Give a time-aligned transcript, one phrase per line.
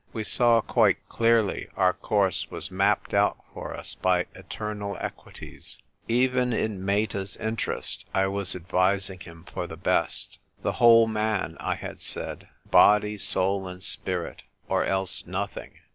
[0.13, 5.77] We saw quite clearly our course was mapped out for us by eternal equities.
[6.07, 10.39] Even in Meta's interest, I was advising him for the best.
[10.63, 12.47] "The whole man," I had said
[12.81, 15.73] —"body, soul, and spirit— or else nothing